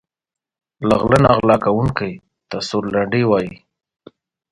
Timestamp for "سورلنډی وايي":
2.69-3.55